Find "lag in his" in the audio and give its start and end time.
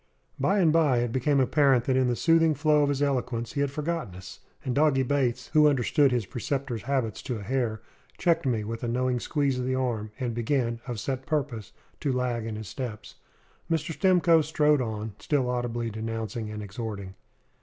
12.11-12.67